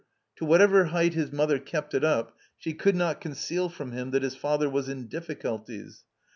To 0.37 0.45
whatever 0.45 0.85
height 0.85 1.13
his 1.13 1.31
mother 1.31 1.59
kept 1.59 1.93
it 1.93 2.03
up, 2.03 2.35
she 2.57 2.73
could 2.73 2.95
not 2.95 3.21
conceal 3.21 3.69
from 3.69 3.91
him 3.91 4.09
that 4.09 4.23
his 4.23 4.35
father 4.35 4.67
was 4.67 4.89
in 4.89 5.05
difficulties. 5.05 6.05